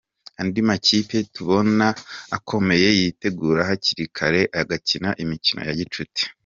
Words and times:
Andi 0.41 0.59
makipe 0.69 1.17
tubona 1.33 1.85
akomeye 2.37 2.87
yitegura 2.99 3.61
hakiri 3.69 4.03
kare, 4.17 4.41
agakina 4.61 5.09
imikino 5.23 5.61
ya 5.67 5.75
gicuti. 5.81 6.23